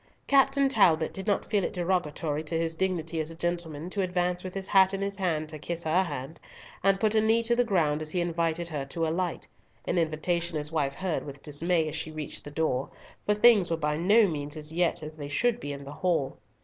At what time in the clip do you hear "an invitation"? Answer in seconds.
9.85-10.57